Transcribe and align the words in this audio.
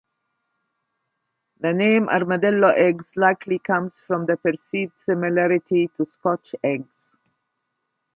The 1.59 1.75
name 1.75 2.09
Armadillo 2.09 2.69
Eggs 2.69 3.11
likely 3.15 3.59
comes 3.59 3.93
from 4.07 4.25
the 4.25 4.35
perceived 4.35 4.93
similarity 5.05 5.91
to 5.95 6.07
Scotch 6.07 6.55
Eggs. 6.63 7.11